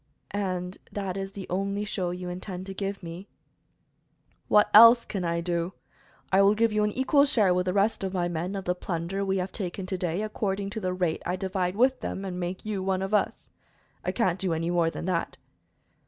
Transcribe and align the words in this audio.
"And 0.31 0.79
that 0.91 1.15
is 1.15 1.33
the 1.33 1.45
only 1.47 1.85
show 1.85 2.09
you 2.09 2.27
intend 2.27 2.65
to 2.65 2.73
give 2.73 3.03
me?" 3.03 3.27
"What 4.47 4.67
else 4.73 5.05
can 5.05 5.23
I 5.23 5.41
do? 5.41 5.73
I 6.31 6.41
will 6.41 6.55
give 6.55 6.73
you 6.73 6.83
an 6.83 6.89
equal 6.93 7.23
share 7.23 7.53
with 7.53 7.67
the 7.67 7.73
rest 7.73 8.03
of 8.03 8.11
my 8.11 8.27
men 8.27 8.55
of 8.55 8.65
the 8.65 8.73
plunder 8.73 9.23
we 9.23 9.37
have 9.37 9.51
taken 9.51 9.85
to 9.85 9.99
day, 9.99 10.23
according 10.23 10.71
to 10.71 10.79
the 10.79 10.91
rate 10.91 11.21
I 11.23 11.35
divide 11.35 11.75
with 11.75 11.99
them, 11.99 12.25
and 12.25 12.39
make 12.39 12.65
you 12.65 12.81
one 12.81 13.03
of 13.03 13.13
us. 13.13 13.51
I 14.03 14.11
can't 14.11 14.39
do 14.39 14.55
any 14.55 14.71
more 14.71 14.89
than 14.89 15.05
that." 15.05 15.37